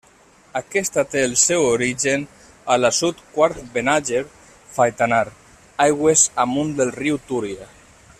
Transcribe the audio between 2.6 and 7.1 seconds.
a l'assut Quart-Benàger-Faitanar, aigües amunt del